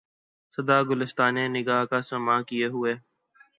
[0.53, 2.93] صد گلستاں نِگاه کا ساماں کئے ہوے